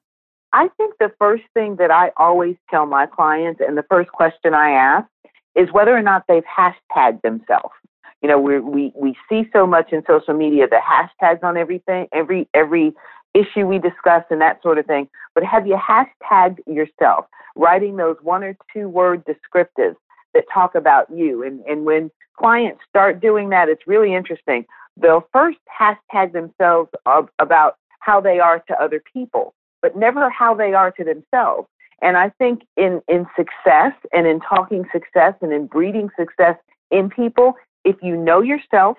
I 0.52 0.68
think 0.76 0.94
the 0.98 1.12
first 1.18 1.44
thing 1.54 1.76
that 1.76 1.90
I 1.90 2.10
always 2.16 2.56
tell 2.70 2.86
my 2.86 3.06
clients, 3.06 3.60
and 3.66 3.76
the 3.76 3.84
first 3.90 4.10
question 4.12 4.54
I 4.54 4.70
ask, 4.70 5.08
is 5.56 5.68
whether 5.72 5.96
or 5.96 6.02
not 6.02 6.24
they've 6.28 6.44
hashtagged 6.44 7.22
themselves. 7.22 7.74
You 8.22 8.28
know, 8.28 8.38
we 8.38 8.58
we 8.58 8.92
we 8.94 9.16
see 9.28 9.48
so 9.52 9.66
much 9.66 9.92
in 9.92 10.02
social 10.06 10.34
media 10.34 10.66
the 10.68 10.78
hashtags 10.80 11.42
on 11.42 11.56
everything, 11.56 12.06
every 12.12 12.48
every 12.54 12.94
issue 13.34 13.66
we 13.66 13.78
discuss 13.78 14.24
and 14.30 14.40
that 14.40 14.62
sort 14.62 14.78
of 14.78 14.86
thing. 14.86 15.08
But 15.34 15.44
have 15.44 15.66
you 15.66 15.76
hashtagged 15.76 16.58
yourself, 16.66 17.26
writing 17.56 17.96
those 17.96 18.16
one 18.22 18.44
or 18.44 18.56
two 18.72 18.88
word 18.88 19.24
descriptives 19.24 19.96
that 20.32 20.44
talk 20.52 20.74
about 20.74 21.10
you? 21.10 21.42
And 21.42 21.60
and 21.66 21.84
when 21.84 22.10
clients 22.38 22.80
start 22.88 23.20
doing 23.20 23.50
that, 23.50 23.68
it's 23.68 23.86
really 23.86 24.14
interesting. 24.14 24.64
They'll 24.96 25.28
first 25.32 25.58
hashtag 25.80 26.32
themselves 26.32 26.90
about 27.38 27.76
how 27.98 28.20
they 28.20 28.38
are 28.38 28.60
to 28.68 28.80
other 28.80 29.02
people 29.12 29.54
but 29.84 29.94
never 29.94 30.30
how 30.30 30.54
they 30.54 30.72
are 30.72 30.90
to 30.90 31.04
themselves. 31.04 31.68
And 32.00 32.16
I 32.16 32.30
think 32.38 32.62
in, 32.74 33.02
in 33.06 33.26
success 33.36 33.92
and 34.14 34.26
in 34.26 34.40
talking 34.40 34.84
success 34.90 35.34
and 35.42 35.52
in 35.52 35.66
breeding 35.66 36.08
success 36.18 36.56
in 36.90 37.10
people, 37.10 37.52
if 37.84 37.96
you 38.00 38.16
know 38.16 38.40
yourself, 38.40 38.96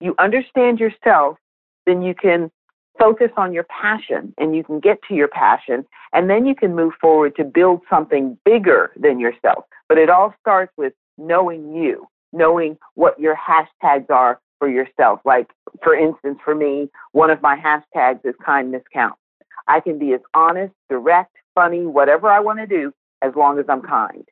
you 0.00 0.14
understand 0.20 0.78
yourself, 0.78 1.38
then 1.86 2.02
you 2.02 2.14
can 2.14 2.52
focus 2.98 3.30
on 3.36 3.52
your 3.52 3.64
passion 3.64 4.34
and 4.38 4.54
you 4.54 4.64
can 4.64 4.80
get 4.80 4.98
to 5.08 5.14
your 5.14 5.28
passion 5.28 5.84
and 6.12 6.28
then 6.28 6.46
you 6.46 6.54
can 6.54 6.74
move 6.74 6.92
forward 7.00 7.36
to 7.36 7.44
build 7.44 7.80
something 7.88 8.38
bigger 8.44 8.92
than 8.96 9.20
yourself. 9.20 9.64
But 9.88 9.98
it 9.98 10.10
all 10.10 10.34
starts 10.40 10.72
with 10.76 10.92
knowing 11.16 11.74
you, 11.74 12.06
knowing 12.32 12.76
what 12.94 13.18
your 13.18 13.36
hashtags 13.36 14.10
are 14.10 14.40
for 14.58 14.68
yourself. 14.68 15.20
Like, 15.24 15.48
for 15.82 15.94
instance, 15.94 16.38
for 16.44 16.54
me, 16.54 16.90
one 17.12 17.30
of 17.30 17.42
my 17.42 17.56
hashtags 17.56 18.24
is 18.24 18.34
kindness 18.44 18.82
counts. 18.92 19.18
I 19.66 19.80
can 19.80 19.98
be 19.98 20.14
as 20.14 20.20
honest, 20.34 20.74
direct, 20.88 21.34
funny, 21.54 21.86
whatever 21.86 22.28
I 22.28 22.40
want 22.40 22.58
to 22.58 22.66
do, 22.66 22.92
as 23.22 23.32
long 23.36 23.58
as 23.58 23.66
I'm 23.68 23.82
kind. 23.82 24.24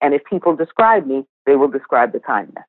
And 0.00 0.14
if 0.14 0.22
people 0.24 0.56
describe 0.56 1.06
me, 1.06 1.24
they 1.46 1.56
will 1.56 1.68
describe 1.68 2.12
the 2.12 2.20
kindness. 2.20 2.64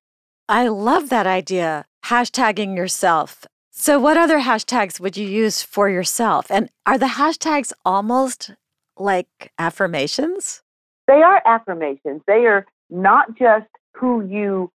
I 0.49 0.67
love 0.67 1.09
that 1.09 1.25
idea, 1.25 1.85
hashtagging 2.05 2.75
yourself. 2.75 3.45
So, 3.73 3.99
what 3.99 4.17
other 4.17 4.39
hashtags 4.39 4.99
would 4.99 5.15
you 5.15 5.25
use 5.25 5.61
for 5.61 5.89
yourself? 5.89 6.47
And 6.51 6.69
are 6.85 6.97
the 6.97 7.05
hashtags 7.05 7.71
almost 7.85 8.51
like 8.97 9.53
affirmations? 9.57 10.61
They 11.07 11.23
are 11.23 11.41
affirmations. 11.45 12.21
They 12.27 12.47
are 12.47 12.65
not 12.89 13.37
just 13.37 13.67
who 13.95 14.25
you 14.25 14.71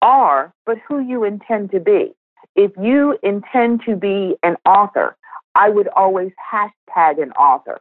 are, 0.00 0.54
but 0.64 0.78
who 0.86 1.00
you 1.00 1.24
intend 1.24 1.72
to 1.72 1.80
be. 1.80 2.14
If 2.54 2.70
you 2.80 3.18
intend 3.24 3.82
to 3.86 3.96
be 3.96 4.36
an 4.44 4.56
author, 4.64 5.16
I 5.56 5.70
would 5.70 5.88
always 5.88 6.30
hashtag 6.52 7.20
an 7.20 7.32
author. 7.32 7.78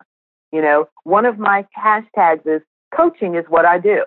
You 0.51 0.63
know, 0.63 0.89
one 1.03 1.27
of 1.27 1.37
my 1.37 1.63
hashtags 1.77 2.47
is 2.47 2.63
coaching 2.95 3.35
is 3.35 3.45
what 3.49 3.65
I 3.65 3.77
do. 3.77 4.03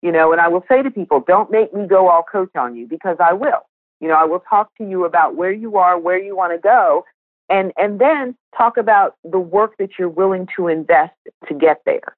You 0.00 0.12
know, 0.12 0.30
and 0.30 0.40
I 0.40 0.46
will 0.46 0.64
say 0.68 0.80
to 0.82 0.92
people, 0.92 1.24
don't 1.26 1.50
make 1.50 1.74
me 1.74 1.88
go 1.88 2.08
all 2.08 2.22
coach 2.22 2.54
on 2.54 2.76
you 2.76 2.86
because 2.86 3.16
I 3.18 3.32
will. 3.32 3.66
You 4.00 4.08
know, 4.08 4.14
I 4.14 4.24
will 4.24 4.42
talk 4.48 4.74
to 4.78 4.88
you 4.88 5.04
about 5.04 5.36
where 5.36 5.52
you 5.52 5.76
are, 5.76 5.98
where 5.98 6.18
you 6.18 6.36
want 6.36 6.52
to 6.52 6.58
go, 6.58 7.04
and 7.48 7.72
and 7.76 8.00
then 8.00 8.36
talk 8.56 8.76
about 8.76 9.16
the 9.24 9.38
work 9.38 9.76
that 9.78 9.90
you're 9.98 10.08
willing 10.08 10.46
to 10.56 10.68
invest 10.68 11.14
to 11.48 11.54
get 11.54 11.82
there 11.84 12.16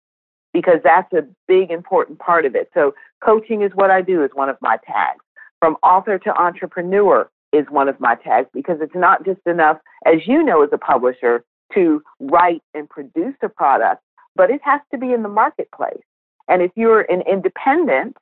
because 0.53 0.81
that's 0.85 1.13
a 1.13 1.27
big 1.49 1.71
important 1.71 2.19
part 2.19 2.45
of 2.45 2.55
it. 2.55 2.71
So 2.75 2.95
coaching 3.25 3.63
is 3.63 3.73
what 3.75 3.91
I 3.91 4.03
do 4.03 4.23
is 4.23 4.31
one 4.35 4.49
of 4.49 4.57
my 4.61 4.79
tags. 4.87 5.25
From 5.61 5.77
author 5.83 6.19
to 6.19 6.41
entrepreneur 6.41 7.31
is 7.53 7.67
one 7.71 7.89
of 7.89 7.99
my 8.01 8.15
tags 8.17 8.49
because 8.53 8.79
it's 8.81 8.95
not 8.95 9.25
just 9.25 9.41
enough 9.47 9.79
as 10.07 10.27
you 10.27 10.43
know 10.43 10.63
as 10.63 10.71
a 10.73 10.79
publisher 10.79 11.45
to 11.75 12.03
write 12.21 12.63
and 12.75 12.89
produce 12.89 13.35
a 13.43 13.49
product, 13.49 14.03
but 14.37 14.51
it 14.51 14.61
has 14.65 14.81
to 14.91 14.99
be 14.99 15.13
in 15.13 15.23
the 15.23 15.29
marketplace. 15.29 16.03
And 16.49 16.61
if 16.63 16.71
you're 16.75 17.03
an 17.03 17.23
independent 17.23 18.17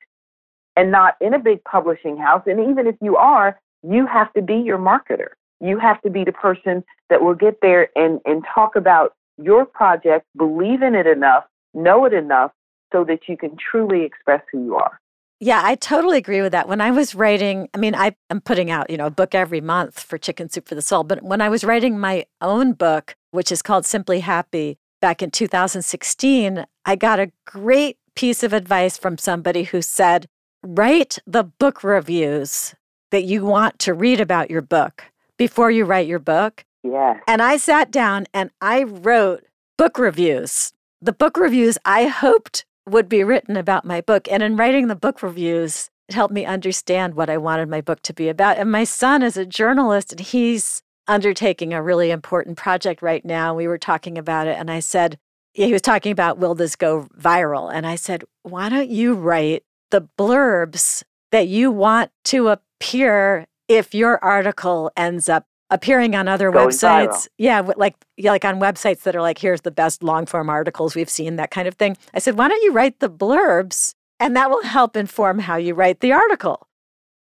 and 0.77 0.91
not 0.91 1.15
in 1.21 1.35
a 1.35 1.39
big 1.39 1.62
publishing 1.65 2.17
house, 2.17 2.43
and 2.47 2.61
even 2.71 2.87
if 2.87 2.97
you 3.00 3.17
are, 3.17 3.59
you 3.83 4.07
have 4.07 4.33
to 4.35 4.43
be 4.43 4.55
your 4.55 4.79
marketer. 4.79 5.31
You 5.61 5.79
have 5.79 6.00
to 6.03 6.11
be 6.11 6.25
the 6.25 6.33
person 6.33 6.85
that 7.11 7.23
will 7.23 7.35
get 7.35 7.59
there 7.61 7.89
and, 7.97 8.21
and 8.25 8.45
talk 8.55 8.77
about 8.77 9.15
your 9.37 9.65
project, 9.65 10.27
believe 10.37 10.83
in 10.83 10.95
it 10.95 11.07
enough, 11.07 11.45
know 11.75 12.05
it 12.05 12.12
enough 12.12 12.53
so 12.93 13.05
that 13.05 13.21
you 13.29 13.37
can 13.37 13.57
truly 13.57 14.05
express 14.05 14.43
who 14.53 14.65
you 14.65 14.75
are. 14.77 15.00
Yeah, 15.43 15.62
I 15.65 15.75
totally 15.75 16.19
agree 16.19 16.43
with 16.43 16.53
that. 16.53 16.69
When 16.69 16.83
I 16.83 16.91
was 16.91 17.15
writing, 17.15 17.69
I 17.73 17.79
mean, 17.79 17.95
I 17.95 18.15
am 18.29 18.43
putting 18.43 18.71
out, 18.71 18.91
you 18.91 18.99
know, 18.99 19.07
a 19.07 19.11
book 19.11 19.35
every 19.35 19.62
month 19.62 19.99
for 19.99 20.19
Chicken 20.19 20.50
Soup 20.50 20.69
for 20.69 20.75
the 20.75 20.83
Soul, 20.83 21.03
but 21.03 21.23
when 21.23 21.41
I 21.41 21.49
was 21.49 21.65
writing 21.65 21.99
my 21.99 22.27
own 22.43 22.73
book, 22.75 23.15
which 23.31 23.50
is 23.50 23.62
called 23.62 23.87
Simply 23.87 24.21
Happy, 24.21 24.77
back 25.00 25.23
in 25.23 25.31
2016, 25.31 26.67
I 26.85 26.97
got 26.97 27.19
a 27.19 27.33
great 27.47 27.97
piece 28.15 28.43
of 28.43 28.53
advice 28.53 28.99
from 28.99 29.17
somebody 29.17 29.65
who 29.65 29.81
said, 29.81 30.27
write 30.62 31.19
the 31.26 31.45
book 31.45 31.83
reviews 31.83 32.75
that 33.11 33.25
you 33.25 33.45
want 33.45 33.79
to 33.81 33.95
read 33.95 34.21
about 34.21 34.50
your 34.50 34.62
book 34.62 35.05
before 35.37 35.71
you 35.71 35.85
write 35.85 36.07
your 36.07 36.19
book. 36.19 36.64
Yeah. 36.83 37.19
And 37.26 37.43
I 37.43 37.57
sat 37.57 37.90
down 37.90 38.26
and 38.33 38.50
I 38.61 38.85
wrote 38.85 39.45
book 39.76 39.99
reviews. 39.99 40.73
The 41.02 41.12
book 41.12 41.37
reviews 41.37 41.79
I 41.85 42.07
hoped 42.07 42.64
would 42.87 43.09
be 43.09 43.25
written 43.25 43.57
about 43.57 43.85
my 43.85 44.00
book. 44.00 44.29
And 44.31 44.43
in 44.43 44.57
writing 44.57 44.88
the 44.88 44.97
book 44.97 45.23
reviews, 45.23 45.90
it 46.09 46.14
helped 46.14 46.35
me 46.35 46.45
understand 46.45 47.14
what 47.14 47.31
I 47.31 47.38
wanted 47.38 47.69
my 47.69 47.81
book 47.81 48.02
to 48.02 48.12
be 48.12 48.29
about. 48.29 48.59
And 48.59 48.71
my 48.71 48.85
son 48.85 49.23
is 49.23 49.37
a 49.37 49.47
journalist 49.47 50.12
and 50.12 50.21
he's 50.21 50.83
undertaking 51.07 51.73
a 51.73 51.83
really 51.83 52.11
important 52.11 52.57
project 52.57 53.02
right 53.02 53.25
now. 53.25 53.55
We 53.55 53.67
were 53.67 53.79
talking 53.79 54.19
about 54.19 54.47
it 54.47 54.59
and 54.59 54.71
I 54.71 54.81
said, 54.81 55.19
Yeah, 55.55 55.67
he 55.67 55.73
was 55.73 55.83
talking 55.83 56.12
about 56.12 56.38
will 56.38 56.55
this 56.55 56.76
go 56.76 57.09
viral? 57.19 57.73
And 57.73 57.87
I 57.87 57.97
said, 57.97 58.25
why 58.43 58.69
don't 58.69 58.90
you 58.90 59.14
write 59.14 59.64
the 59.90 60.09
blurbs 60.18 61.02
that 61.32 61.49
you 61.49 61.70
want 61.70 62.11
to 62.26 62.49
appear 62.49 63.47
if 63.68 63.94
your 63.94 64.23
article 64.25 64.90
ends 64.97 65.28
up 65.28 65.47
appearing 65.70 66.16
on 66.16 66.26
other 66.26 66.50
Going 66.50 66.68
websites. 66.68 67.09
viral. 67.09 67.28
Yeah, 67.38 67.61
like 67.76 67.94
yeah, 68.16 68.32
like 68.32 68.44
on 68.44 68.59
websites 68.61 69.02
that 69.02 69.14
are 69.14 69.23
like, 69.23 69.38
here's 69.38 69.61
the 69.61 69.70
best 69.70 70.02
long 70.02 70.26
form 70.26 70.50
articles 70.50 70.94
we've 70.94 71.11
seen, 71.11 71.37
that 71.37 71.50
kind 71.50 71.68
of 71.68 71.75
thing. 71.75 71.97
I 72.12 72.18
said, 72.18 72.37
why 72.37 72.49
don't 72.49 72.62
you 72.62 72.73
write 72.73 72.99
the 72.99 73.11
blurbs 73.11 73.94
and 74.20 74.37
that 74.37 74.50
will 74.50 74.62
help 74.62 74.97
inform 74.97 75.38
how 75.38 75.56
you 75.56 75.75
write 75.75 76.00
the 76.00 76.12
article. 76.12 76.66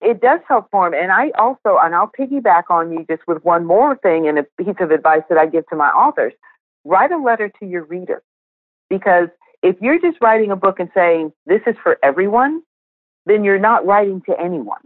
It 0.02 0.22
does 0.22 0.40
help 0.48 0.70
form. 0.70 0.94
And 0.94 1.12
I 1.12 1.32
also, 1.38 1.78
and 1.82 1.96
I'll 1.96 2.12
piggyback 2.18 2.64
on 2.70 2.92
you 2.92 3.06
just 3.10 3.22
with 3.28 3.44
one 3.44 3.66
more 3.66 3.96
thing 3.98 4.28
and 4.28 4.38
a 4.38 4.44
piece 4.62 4.76
of 4.80 4.92
advice 4.92 5.24
that 5.30 5.38
I 5.38 5.46
give 5.46 5.68
to 5.68 5.76
my 5.76 5.90
authors 5.90 6.34
write 6.86 7.12
a 7.12 7.18
letter 7.18 7.52
to 7.60 7.66
your 7.66 7.84
reader. 7.86 8.22
Because 8.90 9.30
if 9.62 9.76
you're 9.82 10.00
just 10.00 10.18
writing 10.22 10.52
a 10.52 10.56
book 10.56 10.80
and 10.80 10.90
saying, 10.94 11.34
this 11.46 11.62
is 11.68 11.76
for 11.84 11.98
everyone, 12.04 12.62
then 13.26 13.44
you're 13.44 13.60
not 13.60 13.86
writing 13.86 14.22
to 14.28 14.40
anyone. 14.40 14.82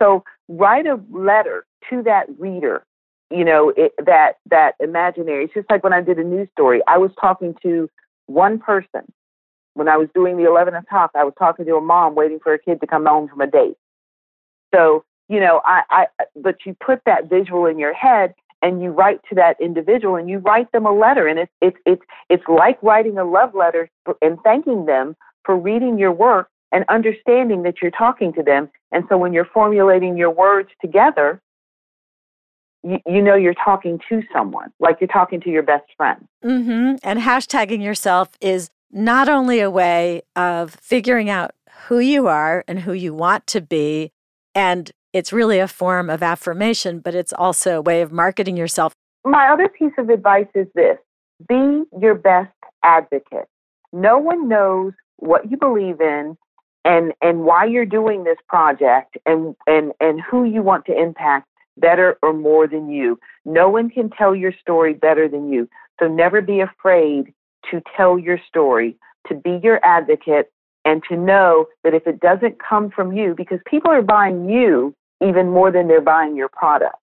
So 0.00 0.24
write 0.48 0.86
a 0.86 1.00
letter 1.10 1.66
to 1.90 2.02
that 2.04 2.26
reader, 2.38 2.84
you 3.30 3.44
know, 3.44 3.72
it, 3.76 3.92
that, 4.04 4.38
that 4.50 4.74
imaginary. 4.80 5.44
It's 5.44 5.54
just 5.54 5.70
like 5.70 5.84
when 5.84 5.92
I 5.92 6.00
did 6.00 6.18
a 6.18 6.24
news 6.24 6.48
story, 6.52 6.80
I 6.88 6.98
was 6.98 7.10
talking 7.20 7.54
to 7.62 7.90
one 8.26 8.58
person. 8.58 9.02
When 9.74 9.88
I 9.88 9.96
was 9.96 10.08
doing 10.14 10.36
the 10.36 10.48
11 10.48 10.74
o'clock, 10.74 11.10
I 11.14 11.24
was 11.24 11.34
talking 11.38 11.66
to 11.66 11.76
a 11.76 11.80
mom 11.80 12.14
waiting 12.14 12.38
for 12.42 12.54
a 12.54 12.58
kid 12.58 12.80
to 12.80 12.86
come 12.86 13.06
home 13.06 13.28
from 13.28 13.40
a 13.40 13.46
date. 13.46 13.76
So, 14.74 15.04
you 15.28 15.40
know, 15.40 15.60
I, 15.64 15.82
I, 15.90 16.06
but 16.36 16.58
you 16.64 16.76
put 16.84 17.00
that 17.06 17.28
visual 17.28 17.66
in 17.66 17.78
your 17.78 17.92
head 17.92 18.34
and 18.64 18.82
you 18.82 18.90
write 18.90 19.20
to 19.28 19.34
that 19.34 19.60
individual 19.60 20.16
and 20.16 20.28
you 20.28 20.38
write 20.38 20.72
them 20.72 20.86
a 20.86 20.92
letter. 20.92 21.28
And 21.28 21.38
it's, 21.38 21.52
it's, 21.60 21.76
it's, 21.84 22.02
it's 22.30 22.42
like 22.48 22.82
writing 22.82 23.18
a 23.18 23.24
love 23.24 23.54
letter 23.54 23.90
and 24.22 24.38
thanking 24.42 24.86
them 24.86 25.14
for 25.44 25.54
reading 25.54 25.98
your 25.98 26.12
work 26.12 26.48
and 26.72 26.84
understanding 26.88 27.62
that 27.64 27.74
you're 27.82 27.90
talking 27.90 28.32
to 28.32 28.42
them. 28.42 28.70
And 28.90 29.04
so 29.10 29.18
when 29.18 29.34
you're 29.34 29.44
formulating 29.44 30.16
your 30.16 30.30
words 30.30 30.70
together, 30.80 31.42
you, 32.82 33.22
know 33.22 33.34
you're 33.34 33.54
talking 33.54 34.00
to 34.08 34.22
someone, 34.32 34.72
like 34.80 34.96
you're 35.00 35.08
talking 35.08 35.40
to 35.42 35.50
your 35.50 35.62
best 35.62 35.86
friend. 35.96 36.26
mm-hmm. 36.44 36.96
And 37.02 37.20
hashtagging 37.20 37.82
yourself 37.82 38.30
is 38.40 38.70
not 38.90 39.28
only 39.28 39.60
a 39.60 39.70
way 39.70 40.22
of 40.36 40.74
figuring 40.74 41.28
out 41.30 41.52
who 41.86 41.98
you 41.98 42.28
are 42.28 42.64
and 42.66 42.80
who 42.80 42.92
you 42.92 43.14
want 43.14 43.46
to 43.48 43.60
be, 43.60 44.12
and 44.54 44.90
it's 45.14 45.32
really 45.32 45.60
a 45.60 45.68
form 45.68 46.10
of 46.10 46.24
affirmation, 46.24 46.98
but 46.98 47.14
it's 47.14 47.32
also 47.32 47.78
a 47.78 47.80
way 47.80 48.02
of 48.02 48.10
marketing 48.10 48.56
yourself. 48.56 48.92
My 49.24 49.48
other 49.48 49.68
piece 49.68 49.92
of 49.96 50.10
advice 50.10 50.48
is 50.54 50.66
this 50.74 50.98
be 51.48 51.84
your 51.98 52.16
best 52.16 52.52
advocate. 52.82 53.46
No 53.92 54.18
one 54.18 54.48
knows 54.48 54.92
what 55.16 55.48
you 55.50 55.56
believe 55.56 56.00
in 56.00 56.36
and, 56.84 57.12
and 57.22 57.44
why 57.44 57.64
you're 57.64 57.86
doing 57.86 58.24
this 58.24 58.38
project 58.48 59.16
and, 59.24 59.54
and, 59.68 59.92
and 60.00 60.20
who 60.20 60.44
you 60.44 60.62
want 60.62 60.84
to 60.86 61.00
impact 61.00 61.48
better 61.76 62.18
or 62.20 62.32
more 62.32 62.66
than 62.66 62.90
you. 62.90 63.18
No 63.44 63.68
one 63.68 63.90
can 63.90 64.10
tell 64.10 64.34
your 64.34 64.52
story 64.60 64.94
better 64.94 65.28
than 65.28 65.50
you. 65.50 65.68
So 66.00 66.08
never 66.08 66.42
be 66.42 66.60
afraid 66.60 67.32
to 67.70 67.80
tell 67.96 68.18
your 68.18 68.38
story, 68.48 68.96
to 69.28 69.34
be 69.34 69.60
your 69.62 69.78
advocate, 69.84 70.50
and 70.84 71.02
to 71.08 71.16
know 71.16 71.66
that 71.84 71.94
if 71.94 72.06
it 72.06 72.18
doesn't 72.20 72.56
come 72.60 72.90
from 72.90 73.12
you, 73.12 73.34
because 73.36 73.60
people 73.64 73.90
are 73.92 74.02
buying 74.02 74.48
you 74.48 74.94
even 75.22 75.50
more 75.50 75.70
than 75.70 75.88
they're 75.88 76.00
buying 76.00 76.36
your 76.36 76.48
product. 76.48 76.96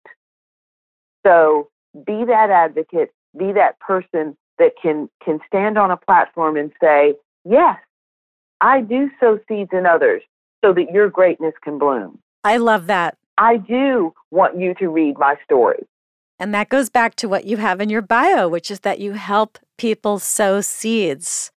So 1.26 1.68
be 1.94 2.24
that 2.24 2.50
advocate, 2.50 3.12
be 3.38 3.52
that 3.52 3.78
person 3.80 4.36
that 4.58 4.72
can, 4.80 5.08
can 5.24 5.40
stand 5.46 5.78
on 5.78 5.90
a 5.90 5.96
platform 5.96 6.56
and 6.56 6.72
say, 6.80 7.14
yes, 7.44 7.76
I 8.60 8.82
do 8.82 9.10
sow 9.18 9.38
seeds 9.48 9.70
in 9.72 9.86
others 9.86 10.22
so 10.64 10.72
that 10.74 10.90
your 10.92 11.08
greatness 11.08 11.54
can 11.62 11.78
bloom. 11.78 12.18
I 12.44 12.58
love 12.58 12.86
that. 12.86 13.16
I 13.38 13.56
do 13.56 14.12
want 14.30 14.58
you 14.58 14.74
to 14.74 14.88
read 14.88 15.18
my 15.18 15.36
story. 15.44 15.86
And 16.38 16.54
that 16.54 16.68
goes 16.68 16.88
back 16.88 17.14
to 17.16 17.28
what 17.28 17.44
you 17.44 17.58
have 17.58 17.80
in 17.80 17.90
your 17.90 18.02
bio, 18.02 18.48
which 18.48 18.70
is 18.70 18.80
that 18.80 18.98
you 18.98 19.12
help 19.12 19.58
people 19.76 20.18
sow 20.18 20.60
seeds 20.60 21.50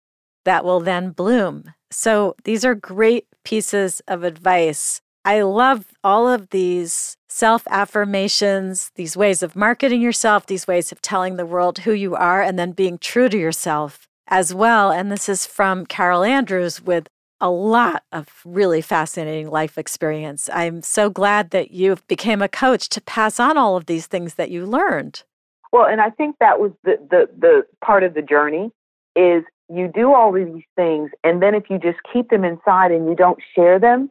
that 0.46 0.66
will 0.66 0.80
then 0.80 1.12
bloom. 1.12 1.74
So 1.92 2.36
these 2.44 2.66
are 2.66 2.76
great 2.76 3.28
pieces 3.46 4.02
of 4.08 4.24
advice. 4.24 5.02
I 5.26 5.42
love 5.42 5.86
all 6.04 6.28
of 6.28 6.50
these 6.50 7.16
self 7.30 7.66
affirmations, 7.70 8.92
these 8.96 9.16
ways 9.16 9.42
of 9.42 9.56
marketing 9.56 10.02
yourself, 10.02 10.46
these 10.46 10.68
ways 10.68 10.92
of 10.92 11.02
telling 11.02 11.38
the 11.38 11.46
world 11.46 11.80
who 11.80 11.94
you 11.94 12.16
are, 12.16 12.42
and 12.42 12.60
then 12.60 12.72
being 12.72 12.98
true 12.98 13.30
to 13.30 13.38
yourself 13.38 14.08
as 14.28 14.54
well. 14.54 14.92
And 14.92 15.12
this 15.12 15.30
is 15.30 15.46
from 15.46 15.86
Carol 15.86 16.24
Andrews 16.24 16.82
with 16.82 17.08
a 17.40 17.50
lot 17.50 18.04
of 18.12 18.42
really 18.46 18.82
fascinating 18.82 19.50
life 19.50 19.78
experience. 19.78 20.50
I'm 20.54 20.82
so 20.82 21.10
glad 21.10 21.50
that 21.50 21.72
you 21.72 21.98
became 22.08 22.42
a 22.42 22.48
coach 22.48 22.88
to 22.90 23.02
pass 23.02 23.40
on 23.40 23.58
all 23.58 23.76
of 23.76 23.86
these 23.86 24.08
things 24.08 24.36
that 24.36 24.50
you 24.50 24.66
learned. 24.66 25.24
Well, 25.72 25.86
and 25.86 26.00
I 26.00 26.10
think 26.10 26.38
that 26.40 26.60
was 26.60 26.72
the, 26.84 26.98
the, 27.10 27.28
the 27.38 27.64
part 27.84 28.04
of 28.04 28.14
the 28.14 28.22
journey 28.22 28.72
is 29.16 29.44
you 29.70 29.92
do 29.94 30.14
all 30.14 30.30
of 30.30 30.54
these 30.54 30.64
things, 30.76 31.10
and 31.24 31.42
then 31.42 31.56
if 31.56 31.70
you 31.70 31.80
just 31.80 31.98
keep 32.12 32.30
them 32.30 32.46
inside 32.46 32.92
and 32.92 33.08
you 33.08 33.16
don't 33.16 33.40
share 33.56 33.80
them, 33.80 34.10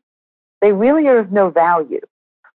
they 0.62 0.72
really 0.72 1.06
are 1.08 1.18
of 1.18 1.30
no 1.30 1.50
value. 1.50 2.00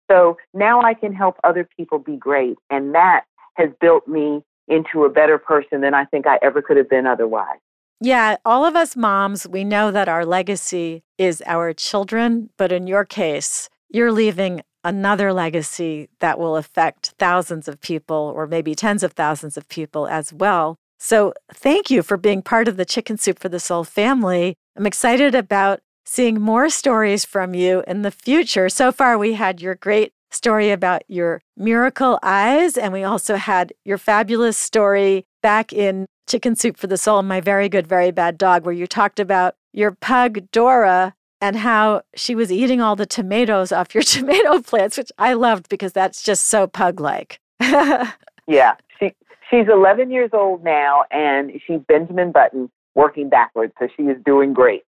So 0.08 0.36
now 0.52 0.82
I 0.82 0.94
can 0.94 1.12
help 1.12 1.36
other 1.42 1.66
people 1.76 1.98
be 1.98 2.16
great, 2.16 2.56
and 2.70 2.94
that 2.94 3.24
has 3.54 3.70
built 3.80 4.06
me 4.06 4.44
into 4.68 5.04
a 5.04 5.10
better 5.10 5.38
person 5.38 5.80
than 5.80 5.94
I 5.94 6.04
think 6.04 6.26
I 6.26 6.38
ever 6.42 6.62
could 6.62 6.76
have 6.76 6.88
been 6.88 7.06
otherwise. 7.06 7.58
Yeah, 8.00 8.36
all 8.44 8.66
of 8.66 8.76
us 8.76 8.96
moms, 8.96 9.48
we 9.48 9.64
know 9.64 9.90
that 9.90 10.08
our 10.08 10.26
legacy 10.26 11.02
is 11.16 11.42
our 11.46 11.72
children, 11.72 12.50
but 12.58 12.70
in 12.70 12.86
your 12.86 13.04
case, 13.04 13.70
you're 13.88 14.12
leaving 14.12 14.62
another 14.82 15.32
legacy 15.32 16.10
that 16.20 16.38
will 16.38 16.56
affect 16.56 17.14
thousands 17.18 17.66
of 17.66 17.80
people 17.80 18.32
or 18.36 18.46
maybe 18.46 18.74
tens 18.74 19.02
of 19.02 19.12
thousands 19.12 19.56
of 19.56 19.68
people 19.68 20.06
as 20.06 20.32
well. 20.32 20.76
So, 20.98 21.32
thank 21.52 21.90
you 21.90 22.02
for 22.02 22.16
being 22.16 22.42
part 22.42 22.68
of 22.68 22.76
the 22.76 22.84
Chicken 22.84 23.16
Soup 23.16 23.38
for 23.38 23.48
the 23.48 23.60
Soul 23.60 23.84
family. 23.84 24.54
I'm 24.76 24.86
excited 24.86 25.34
about 25.34 25.80
seeing 26.04 26.40
more 26.40 26.68
stories 26.68 27.24
from 27.24 27.54
you 27.54 27.82
in 27.86 28.02
the 28.02 28.10
future. 28.10 28.68
So 28.68 28.92
far, 28.92 29.18
we 29.18 29.34
had 29.34 29.60
your 29.60 29.74
great 29.74 30.12
story 30.30 30.70
about 30.70 31.02
your 31.08 31.40
miracle 31.56 32.18
eyes, 32.22 32.76
and 32.76 32.92
we 32.92 33.04
also 33.04 33.36
had 33.36 33.72
your 33.84 33.98
fabulous 33.98 34.58
story 34.58 35.24
back 35.42 35.72
in 35.72 36.06
Chicken 36.26 36.56
Soup 36.56 36.76
for 36.76 36.86
the 36.86 36.96
Soul, 36.96 37.22
My 37.22 37.40
Very 37.40 37.68
Good, 37.68 37.86
Very 37.86 38.10
Bad 38.10 38.38
Dog, 38.38 38.64
where 38.64 38.74
you 38.74 38.86
talked 38.86 39.20
about 39.20 39.54
your 39.72 39.92
pug, 39.92 40.50
Dora, 40.50 41.14
and 41.40 41.56
how 41.56 42.02
she 42.14 42.34
was 42.34 42.50
eating 42.50 42.80
all 42.80 42.96
the 42.96 43.06
tomatoes 43.06 43.72
off 43.72 43.94
your 43.94 44.02
tomato 44.04 44.60
plants, 44.60 44.96
which 44.96 45.12
I 45.18 45.34
loved 45.34 45.68
because 45.68 45.92
that's 45.92 46.22
just 46.22 46.46
so 46.46 46.66
pug 46.66 47.00
like. 47.00 47.40
yeah, 47.60 48.74
she 48.98 49.12
she's 49.50 49.68
11 49.68 50.10
years 50.10 50.30
old 50.32 50.64
now, 50.64 51.04
and 51.10 51.52
she's 51.66 51.80
Benjamin 51.86 52.32
Button 52.32 52.70
working 52.94 53.28
backwards, 53.28 53.72
so 53.78 53.88
she 53.96 54.04
is 54.04 54.16
doing 54.24 54.52
great. 54.52 54.84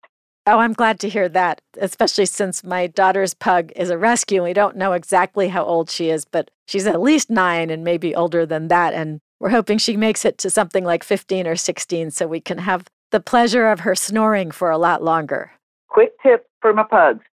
Oh, 0.48 0.60
I'm 0.60 0.74
glad 0.74 1.00
to 1.00 1.10
hear 1.10 1.28
that, 1.30 1.60
especially 1.80 2.28
since 2.28 2.64
my 2.64 2.86
daughter's 2.86 3.34
pug 3.34 3.72
is 3.76 3.90
a 3.90 3.98
rescue. 3.98 4.44
We 4.44 4.54
don't 4.54 4.78
know 4.78 4.94
exactly 4.94 5.48
how 5.48 5.64
old 5.64 5.90
she 5.90 6.12
is, 6.12 6.24
but 6.24 6.52
she's 6.68 6.86
at 6.86 7.02
least 7.02 7.32
nine 7.32 7.72
and 7.72 7.84
maybe 7.84 8.14
older 8.14 8.46
than 8.46 8.68
that. 8.68 8.94
And 8.94 9.22
we're 9.40 9.50
hoping 9.50 9.80
she 9.80 9.98
makes 9.98 10.24
it 10.24 10.38
to 10.40 10.52
something 10.52 10.84
like 10.84 11.04
15 11.04 11.48
or 11.48 11.56
16 11.56 12.12
so 12.12 12.28
we 12.28 12.40
can 12.40 12.60
have 12.60 12.86
the 13.10 13.20
pleasure 13.20 13.68
of 13.68 13.80
her 13.80 13.96
snoring 13.96 14.52
for 14.52 14.70
a 14.70 14.78
lot 14.78 15.02
longer. 15.02 15.52
Quick 15.88 16.12
tip 16.22 16.46
for 16.62 16.74
my 16.74 16.84
pugs 16.84 17.24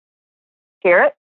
carrots, 0.82 1.16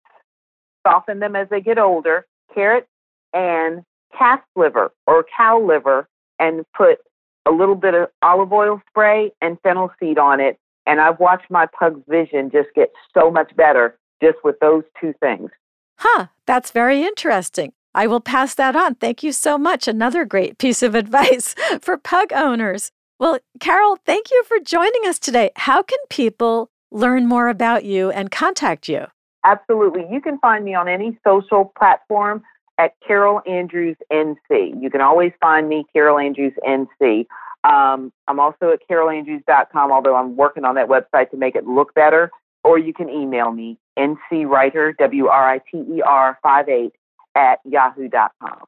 soften 0.88 1.20
them 1.20 1.36
as 1.36 1.50
they 1.50 1.60
get 1.60 1.78
older, 1.78 2.26
carrots 2.54 2.88
and 3.34 3.84
calf 4.18 4.40
liver 4.56 4.92
or 5.08 5.26
cow 5.36 5.60
liver, 5.60 6.08
and 6.40 6.66
put 6.78 7.00
a 7.48 7.52
little 7.52 7.76
bit 7.76 7.96
of 7.96 8.10
olive 8.22 8.54
oil 8.54 8.80
spray 8.90 9.32
and 9.42 9.58
fennel 9.64 9.92
seed 10.00 10.18
on 10.20 10.40
it. 10.40 10.58
And 10.90 11.00
I've 11.00 11.20
watched 11.20 11.52
my 11.52 11.68
pug's 11.78 12.02
vision 12.08 12.50
just 12.52 12.70
get 12.76 12.92
so 13.16 13.30
much 13.30 13.56
better 13.56 14.00
just 14.24 14.40
with 14.44 14.56
those 14.60 14.84
two 15.00 15.14
things. 15.20 15.52
Huh, 16.00 16.28
that's 16.48 16.72
very 16.72 17.04
interesting. 17.04 17.74
I 17.94 18.08
will 18.08 18.20
pass 18.20 18.56
that 18.56 18.76
on. 18.76 18.96
Thank 18.96 19.22
you 19.22 19.32
so 19.32 19.60
much. 19.60 19.88
Another 19.88 20.26
great 20.26 20.58
piece 20.58 20.82
of 20.82 20.96
advice 21.04 21.54
for 21.80 21.96
pug 21.96 22.34
owners. 22.34 22.92
Well, 23.20 23.38
Carol, 23.60 24.00
thank 24.04 24.32
you 24.32 24.44
for 24.48 24.58
joining 24.60 25.06
us 25.06 25.20
today. 25.20 25.52
How 25.58 25.84
can 25.84 26.00
people 26.10 26.72
learn 26.92 27.28
more 27.28 27.50
about 27.50 27.86
you 27.86 28.10
and 28.10 28.32
contact 28.32 28.90
you? 28.90 29.06
Absolutely. 29.46 30.08
You 30.10 30.22
can 30.22 30.40
find 30.40 30.66
me 30.66 30.74
on 30.74 30.88
any 30.88 31.20
social 31.24 31.72
platform 31.78 32.42
at 32.80 32.94
Carol 33.06 33.42
Andrews 33.46 33.98
NC. 34.12 34.82
You 34.82 34.90
can 34.90 35.02
always 35.02 35.34
find 35.40 35.70
me, 35.70 35.86
Carol 35.94 36.18
Andrews 36.18 36.54
NC. 36.68 37.28
Um, 37.64 38.12
I'm 38.28 38.40
also 38.40 38.72
at 38.72 38.80
carolandrews.com, 38.90 39.92
although 39.92 40.16
I'm 40.16 40.36
working 40.36 40.66
on 40.66 40.76
that 40.76 40.88
website 40.88 41.32
to 41.32 41.38
make 41.38 41.56
it 41.56 41.66
look 41.66 41.94
better. 41.94 42.32
Or 42.64 42.78
you 42.78 42.94
can 42.94 43.10
email 43.10 43.52
me, 43.52 43.78
ncwriter, 43.98 44.96
W 44.98 45.28
R 45.28 45.54
I 45.54 45.60
T 45.60 45.78
E 45.78 46.02
R 46.02 46.38
58 46.44 46.94
at 47.36 47.60
yahoo.com. 47.64 48.64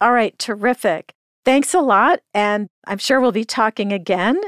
All 0.00 0.12
right, 0.12 0.36
terrific. 0.38 1.12
Thanks 1.44 1.74
a 1.74 1.80
lot. 1.80 2.20
And 2.34 2.68
I'm 2.86 2.98
sure 2.98 3.20
we'll 3.20 3.32
be 3.32 3.44
talking 3.44 3.92
again. 3.92 4.40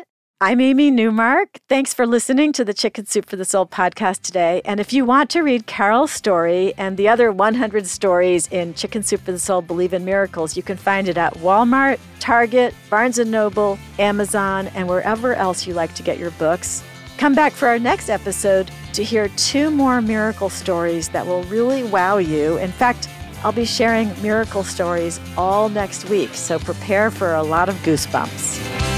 I'm 0.43 0.61
Amy 0.61 0.91
Newmark. 0.91 1.61
Thanks 1.69 1.95
for 1.95 2.05
listening 2.05 2.53
to 2.55 2.65
the 2.65 2.75
Chicken 2.75 3.07
Soup 3.07 3.25
for 3.31 3.37
the 3.37 3.45
Soul 3.45 3.65
podcast 3.65 4.23
today. 4.23 4.61
And 4.65 4.81
if 4.81 4.93
you 4.93 5.05
want 5.05 5.31
to 5.31 5.43
read 5.43 5.69
Carol's 5.69 6.11
story 6.11 6.75
and 6.77 6.97
the 6.97 7.09
other 7.09 7.31
100 7.31 7.87
stories 7.87 8.49
in 8.49 8.75
Chicken 8.75 9.05
Soup 9.05 9.21
for 9.21 9.31
the 9.31 9.39
Soul 9.39 9.63
Believe 9.63 9.93
in 9.93 10.05
Miracles, 10.05 10.57
you 10.57 10.65
can 10.65 10.77
find 10.77 11.07
it 11.07 11.17
at 11.17 11.33
Walmart, 11.35 12.01
Target, 12.19 12.75
Barnes 12.91 13.19
& 13.19 13.25
Noble, 13.25 13.79
Amazon, 14.01 14.67
and 14.75 14.89
wherever 14.89 15.33
else 15.35 15.65
you 15.65 15.75
like 15.75 15.95
to 15.95 16.03
get 16.03 16.19
your 16.19 16.33
books. 16.33 16.83
Come 17.19 17.37
back 17.37 17.53
for 17.53 17.69
our 17.69 17.79
next 17.79 18.09
episode 18.09 18.69
to 18.95 19.05
hear 19.05 19.29
two 19.37 19.71
more 19.71 20.03
miracle 20.03 20.51
stories 20.51 21.09
that 21.11 21.25
will 21.25 21.45
really 21.45 21.85
wow 21.85 22.17
you. 22.17 22.59
In 22.59 22.73
fact, 22.73 23.09
I'll 23.45 23.53
be 23.53 23.65
sharing 23.65 24.09
miracle 24.21 24.65
stories 24.65 25.21
all 25.37 25.69
next 25.69 26.11
week, 26.11 26.35
so 26.35 26.59
prepare 26.59 27.13
for 27.13 27.35
a 27.35 27.43
lot 27.45 27.69
of 27.69 27.77
goosebumps. 27.85 28.92